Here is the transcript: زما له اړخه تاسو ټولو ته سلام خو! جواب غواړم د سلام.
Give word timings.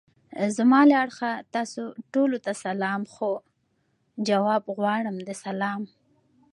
زما 0.57 0.81
له 0.89 0.95
اړخه 1.03 1.31
تاسو 1.55 1.81
ټولو 2.13 2.37
ته 2.45 2.51
سلام 2.65 3.01
خو! 3.13 3.31
جواب 4.27 4.63
غواړم 4.77 5.17
د 5.27 5.29
سلام. 5.43 5.81